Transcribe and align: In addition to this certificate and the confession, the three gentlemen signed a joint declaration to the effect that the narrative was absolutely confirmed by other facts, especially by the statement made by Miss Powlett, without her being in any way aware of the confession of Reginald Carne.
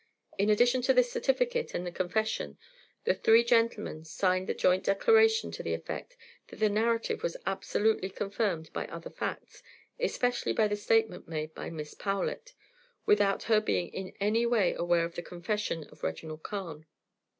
In 0.39 0.49
addition 0.49 0.81
to 0.81 0.95
this 0.95 1.11
certificate 1.11 1.75
and 1.75 1.85
the 1.85 1.91
confession, 1.91 2.57
the 3.03 3.13
three 3.13 3.43
gentlemen 3.43 4.03
signed 4.03 4.49
a 4.49 4.55
joint 4.55 4.83
declaration 4.83 5.51
to 5.51 5.61
the 5.61 5.75
effect 5.75 6.17
that 6.47 6.55
the 6.55 6.69
narrative 6.69 7.21
was 7.21 7.37
absolutely 7.45 8.09
confirmed 8.09 8.73
by 8.73 8.87
other 8.87 9.11
facts, 9.11 9.61
especially 9.99 10.53
by 10.53 10.67
the 10.67 10.75
statement 10.75 11.27
made 11.27 11.53
by 11.53 11.69
Miss 11.69 11.93
Powlett, 11.93 12.55
without 13.05 13.43
her 13.43 13.61
being 13.61 13.89
in 13.89 14.11
any 14.19 14.43
way 14.43 14.73
aware 14.73 15.05
of 15.05 15.13
the 15.13 15.21
confession 15.21 15.83
of 15.91 16.01
Reginald 16.01 16.41
Carne. 16.41 16.87